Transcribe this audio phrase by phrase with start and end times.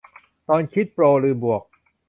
[0.49, 1.63] ตอนคิดโปรลืมบวก